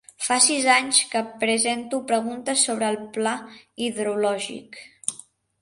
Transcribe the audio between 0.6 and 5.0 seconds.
anys que presento preguntes sobre el pla hidrològic.